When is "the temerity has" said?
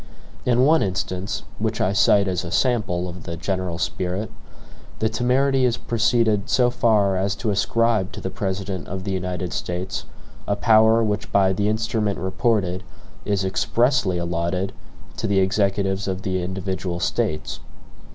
4.97-5.77